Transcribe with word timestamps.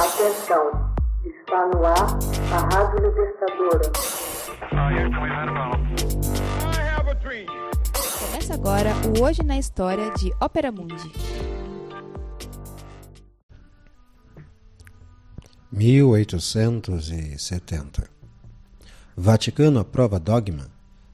Atenção, 0.00 0.64
está 1.26 1.66
no 1.66 1.84
ar 1.84 2.08
a 2.54 2.58
Rádio 2.74 3.06
Libertadora. 3.06 3.92
Começa 8.18 8.54
agora 8.54 8.94
o 9.06 9.20
Hoje 9.22 9.42
na 9.42 9.58
História 9.58 10.10
de 10.14 10.32
Ópera 10.40 10.72
Mundi. 10.72 11.12
1870 15.70 18.08
Vaticano 19.14 19.80
aprova 19.80 20.18
dogma 20.18 20.70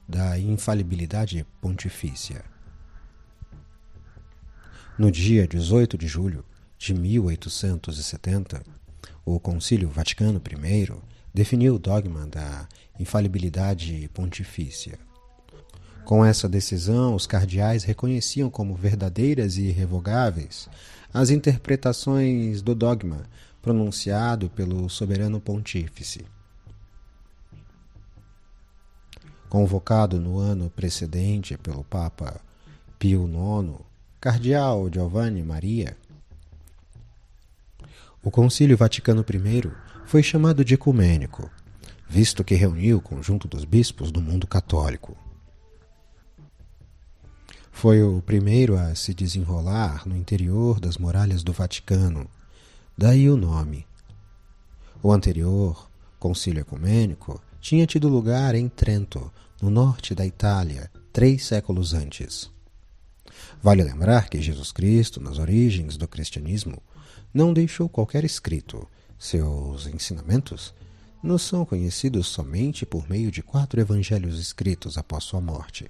da 0.07 0.39
infalibilidade 0.39 1.45
pontifícia. 1.59 2.45
No 4.97 5.11
dia 5.11 5.45
18 5.45 5.97
de 5.97 6.07
julho 6.07 6.45
de 6.77 6.93
1870, 6.93 8.61
o 9.25 9.39
Concílio 9.39 9.89
Vaticano 9.89 10.39
I 10.39 10.93
definiu 11.33 11.75
o 11.75 11.79
dogma 11.79 12.25
da 12.27 12.67
infalibilidade 12.99 14.09
pontifícia. 14.13 14.97
Com 16.05 16.23
essa 16.23 16.47
decisão, 16.47 17.15
os 17.15 17.27
cardeais 17.27 17.83
reconheciam 17.83 18.49
como 18.49 18.75
verdadeiras 18.75 19.57
e 19.57 19.63
irrevogáveis 19.63 20.69
as 21.13 21.29
interpretações 21.29 22.61
do 22.61 22.73
dogma 22.73 23.25
pronunciado 23.61 24.49
pelo 24.49 24.87
soberano 24.89 25.41
pontífice. 25.41 26.25
Convocado 29.49 30.19
no 30.19 30.37
ano 30.37 30.69
precedente 30.69 31.57
pelo 31.57 31.83
Papa 31.83 32.39
Pio 32.99 33.27
IX, 33.27 33.79
Cardeal 34.19 34.89
Giovanni 34.91 35.43
Maria. 35.43 35.97
O 38.23 38.31
Concílio 38.31 38.75
Vaticano 38.75 39.21
I 39.21 39.71
foi 40.05 40.23
chamado 40.23 40.65
de 40.65 40.73
ecumênico, 40.73 41.49
visto 42.09 42.43
que 42.43 42.55
reuniu 42.55 42.97
o 42.97 43.01
conjunto 43.01 43.47
dos 43.47 43.63
bispos 43.63 44.11
do 44.11 44.21
mundo 44.21 44.47
católico. 44.47 45.15
Foi 47.71 48.01
o 48.01 48.21
primeiro 48.21 48.75
a 48.75 48.95
se 48.95 49.13
desenrolar 49.13 50.07
no 50.07 50.17
interior 50.17 50.79
das 50.79 50.97
muralhas 50.97 51.43
do 51.43 51.53
Vaticano, 51.53 52.27
daí 52.97 53.29
o 53.29 53.37
nome. 53.37 53.85
O 55.03 55.11
anterior, 55.11 55.87
Concílio 56.19 56.61
Ecumênico, 56.61 57.39
tinha 57.61 57.85
tido 57.85 58.09
lugar 58.09 58.55
em 58.55 58.67
Trento, 58.67 59.31
no 59.61 59.69
norte 59.69 60.15
da 60.15 60.25
Itália, 60.25 60.91
três 61.13 61.45
séculos 61.45 61.93
antes. 61.93 62.49
Vale 63.61 63.83
lembrar 63.83 64.27
que 64.27 64.41
Jesus 64.41 64.71
Cristo, 64.71 65.21
nas 65.21 65.37
origens 65.37 65.97
do 65.97 66.07
cristianismo, 66.07 66.81
não 67.33 67.53
deixou 67.53 67.87
qualquer 67.87 68.23
escrito. 68.23 68.87
Seus 69.17 69.87
ensinamentos 69.87 70.73
nos 71.21 71.41
são 71.41 71.65
conhecidos 71.65 72.27
somente 72.27 72.85
por 72.85 73.09
meio 73.09 73.31
de 73.31 73.41
quatro 73.41 73.79
evangelhos 73.79 74.39
escritos 74.39 74.97
após 74.97 75.23
sua 75.23 75.41
morte. 75.41 75.89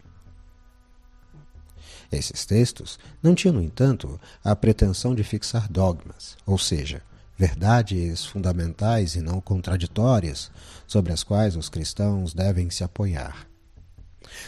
Esses 2.11 2.45
textos 2.45 2.97
não 3.21 3.35
tinham, 3.35 3.55
no 3.55 3.61
entanto, 3.61 4.19
a 4.43 4.55
pretensão 4.55 5.13
de 5.13 5.23
fixar 5.23 5.69
dogmas, 5.69 6.37
ou 6.45 6.57
seja, 6.57 7.01
verdades 7.37 8.25
fundamentais 8.25 9.15
e 9.15 9.21
não 9.21 9.41
contraditórias 9.41 10.49
sobre 10.87 11.11
as 11.11 11.21
quais 11.23 11.55
os 11.57 11.67
cristãos 11.67 12.33
devem 12.33 12.69
se 12.69 12.83
apoiar. 12.83 13.45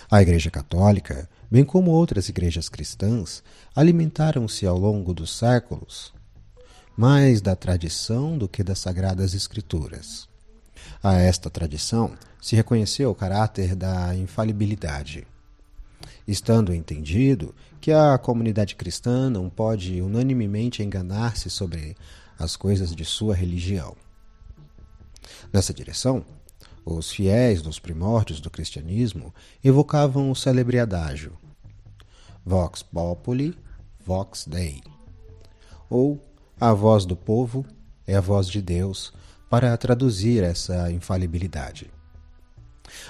A 0.09 0.22
Igreja 0.22 0.50
Católica 0.50 1.30
bem 1.50 1.64
como 1.64 1.92
outras 1.92 2.30
igrejas 2.30 2.70
cristãs, 2.70 3.44
alimentaram-se 3.75 4.66
ao 4.66 4.78
longo 4.78 5.14
dos 5.14 5.36
séculos 5.36 6.14
mais 7.00 7.39
da 7.39 7.55
tradição 7.55 8.38
do 8.38 8.45
que 8.45 8.61
das 8.61 8.78
sagradas 8.78 9.33
escrituras. 9.33 10.28
A 11.02 11.14
esta 11.14 11.50
tradição 11.50 12.11
se 12.41 12.58
reconheceu 12.58 13.09
o 13.09 13.16
caráter 13.16 13.73
da 13.73 14.14
infalibilidade, 14.17 15.25
estando 16.28 16.73
entendido 16.73 17.56
que 17.79 17.94
a 17.94 18.18
comunidade 18.18 18.75
cristã 18.75 19.29
não 19.29 19.50
pode 19.50 20.01
unanimemente 20.01 20.84
enganar-se 20.84 21.50
sobre 21.50 21.96
as 22.38 22.57
coisas 22.57 22.94
de 22.94 23.06
sua 23.06 23.34
religião. 23.34 23.96
Nessa 25.53 25.73
direção, 25.73 26.25
os 26.84 27.12
fiéis 27.12 27.62
dos 27.62 27.79
primórdios 27.79 28.41
do 28.41 28.50
cristianismo 28.50 29.34
evocavam 29.63 30.29
o 30.29 30.35
célebre 30.35 30.78
adágio 30.78 31.31
Vox 32.46 32.84
Populi, 32.84 33.57
Vox 34.06 34.46
Dei, 34.46 34.84
ou 35.90 36.22
a 36.59 36.74
voz 36.74 37.06
do 37.06 37.16
povo 37.16 37.66
é 38.06 38.16
a 38.16 38.22
voz 38.22 38.47
de 38.47 38.62
Deus 38.62 39.14
para 39.50 39.75
traduzir 39.78 40.44
essa 40.44 40.92
infalibilidade. 40.92 41.90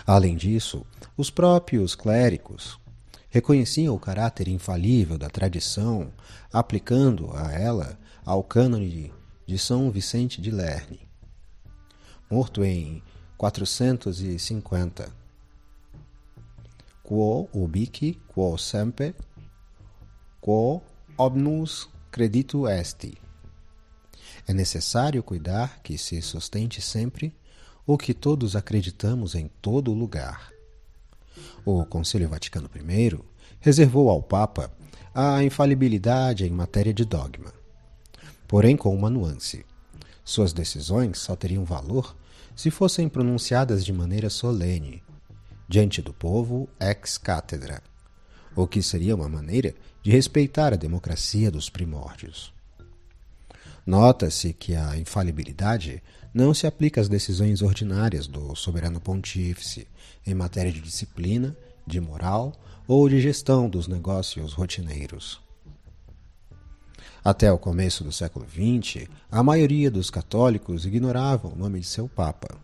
Além 0.05 0.35
disso, 0.35 0.85
os 1.17 1.31
próprios 1.31 1.95
clérigos 1.95 2.79
reconheciam 3.27 3.95
o 3.95 3.99
caráter 3.99 4.47
infalível 4.47 5.17
da 5.17 5.29
tradição, 5.29 6.11
aplicando 6.53 7.31
a 7.35 7.51
ela 7.51 7.97
ao 8.23 8.43
cânone 8.43 9.11
de 9.47 9.57
São 9.57 9.89
Vicente 9.89 10.39
de 10.39 10.51
Lerne, 10.51 11.09
morto 12.29 12.63
em 12.63 13.01
450. 13.35 15.11
Quo 17.03 17.49
ubique, 17.51 18.19
quo 18.27 18.55
semper, 18.59 19.15
quo 20.39 20.83
omnus 21.17 21.89
creditu 22.11 22.67
est. 22.67 23.28
É 24.49 24.53
necessário 24.53 25.21
cuidar 25.21 25.79
que 25.83 25.95
se 25.95 26.19
sustente 26.23 26.81
sempre 26.81 27.31
o 27.85 27.95
que 27.95 28.15
todos 28.15 28.55
acreditamos 28.55 29.35
em 29.35 29.47
todo 29.61 29.93
lugar. 29.93 30.51
O 31.63 31.85
Concílio 31.85 32.27
Vaticano 32.27 32.67
I 32.75 33.19
reservou 33.59 34.09
ao 34.09 34.23
Papa 34.23 34.71
a 35.13 35.43
infalibilidade 35.43 36.47
em 36.47 36.49
matéria 36.49 36.91
de 36.91 37.05
dogma, 37.05 37.53
porém 38.47 38.75
com 38.75 38.91
uma 38.95 39.07
nuance. 39.07 39.63
Suas 40.25 40.51
decisões 40.51 41.19
só 41.19 41.35
teriam 41.35 41.63
valor 41.63 42.17
se 42.55 42.71
fossem 42.71 43.07
pronunciadas 43.07 43.85
de 43.85 43.93
maneira 43.93 44.31
solene, 44.31 45.03
diante 45.67 46.01
do 46.01 46.11
povo 46.11 46.67
ex 46.79 47.19
cátedra, 47.19 47.83
o 48.55 48.65
que 48.65 48.81
seria 48.81 49.15
uma 49.15 49.29
maneira 49.29 49.75
de 50.01 50.09
respeitar 50.09 50.73
a 50.73 50.75
democracia 50.75 51.51
dos 51.51 51.69
primórdios. 51.69 52.51
Nota-se 53.89 54.53
que 54.53 54.75
a 54.75 54.95
infalibilidade 54.97 56.03
não 56.31 56.53
se 56.53 56.67
aplica 56.67 57.01
às 57.01 57.09
decisões 57.09 57.63
ordinárias 57.63 58.27
do 58.27 58.55
soberano 58.55 59.01
pontífice 59.01 59.87
em 60.27 60.35
matéria 60.35 60.71
de 60.71 60.79
disciplina, 60.79 61.57
de 61.87 61.99
moral 61.99 62.53
ou 62.87 63.09
de 63.09 63.19
gestão 63.19 63.67
dos 63.67 63.87
negócios 63.87 64.53
rotineiros. 64.53 65.41
Até 67.25 67.51
o 67.51 67.57
começo 67.57 68.03
do 68.03 68.11
século 68.11 68.45
XX, 68.45 69.07
a 69.31 69.41
maioria 69.41 69.89
dos 69.89 70.11
católicos 70.11 70.85
ignorava 70.85 71.47
o 71.47 71.55
nome 71.55 71.79
de 71.79 71.87
seu 71.87 72.07
Papa. 72.07 72.59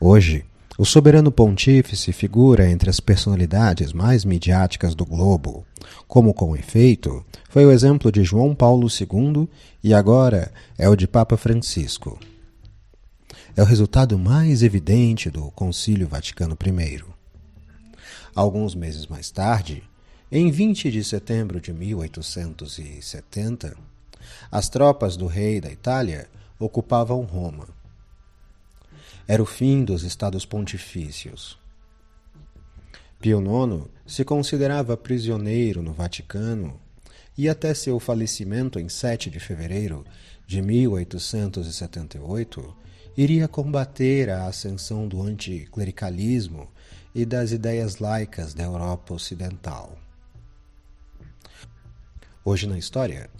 Hoje, 0.00 0.46
o 0.76 0.84
soberano 0.84 1.30
pontífice 1.30 2.12
figura 2.12 2.68
entre 2.68 2.90
as 2.90 2.98
personalidades 2.98 3.92
mais 3.92 4.24
midiáticas 4.24 4.92
do 4.94 5.06
globo, 5.06 5.64
como 6.08 6.34
com 6.34 6.56
efeito 6.56 7.24
foi 7.48 7.64
o 7.64 7.70
exemplo 7.70 8.10
de 8.10 8.24
João 8.24 8.56
Paulo 8.56 8.88
II 8.88 9.48
e 9.82 9.94
agora 9.94 10.52
é 10.76 10.88
o 10.88 10.96
de 10.96 11.06
Papa 11.06 11.36
Francisco. 11.36 12.18
É 13.56 13.62
o 13.62 13.66
resultado 13.66 14.18
mais 14.18 14.64
evidente 14.64 15.30
do 15.30 15.48
Concílio 15.52 16.08
Vaticano 16.08 16.58
I. 16.60 17.04
Alguns 18.34 18.74
meses 18.74 19.06
mais 19.06 19.30
tarde, 19.30 19.84
em 20.30 20.50
20 20.50 20.90
de 20.90 21.04
setembro 21.04 21.60
de 21.60 21.72
1870, 21.72 23.76
as 24.50 24.68
tropas 24.68 25.16
do 25.16 25.28
rei 25.28 25.60
da 25.60 25.70
Itália 25.70 26.26
ocupavam 26.58 27.22
Roma. 27.22 27.68
Era 29.26 29.42
o 29.42 29.46
fim 29.46 29.82
dos 29.84 30.02
estados 30.02 30.44
pontifícios. 30.44 31.58
Pio 33.18 33.40
IX 33.40 33.88
se 34.06 34.22
considerava 34.22 34.98
prisioneiro 34.98 35.80
no 35.80 35.94
Vaticano 35.94 36.78
e 37.36 37.48
até 37.48 37.72
seu 37.72 37.98
falecimento 37.98 38.78
em 38.78 38.86
7 38.88 39.30
de 39.30 39.40
fevereiro 39.40 40.04
de 40.46 40.60
1878 40.60 42.76
iria 43.16 43.48
combater 43.48 44.28
a 44.28 44.46
ascensão 44.46 45.08
do 45.08 45.22
anticlericalismo 45.22 46.68
e 47.14 47.24
das 47.24 47.50
ideias 47.50 47.96
laicas 47.96 48.52
da 48.52 48.64
Europa 48.64 49.14
Ocidental. 49.14 49.96
Hoje 52.44 52.66
na 52.66 52.76
História 52.76 53.30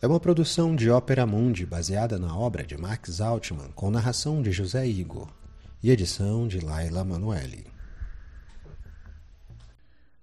é 0.00 0.06
uma 0.06 0.20
produção 0.20 0.76
de 0.76 0.88
Ópera 0.88 1.26
Mundi 1.26 1.66
baseada 1.66 2.20
na 2.20 2.38
obra 2.38 2.64
de 2.64 2.76
Max 2.76 3.20
Altman 3.20 3.72
com 3.72 3.90
narração 3.90 4.40
de 4.40 4.52
José 4.52 4.86
Igor 4.86 5.28
e 5.82 5.90
edição 5.90 6.46
de 6.46 6.60
Laila 6.60 7.04
Manuelli. 7.04 7.66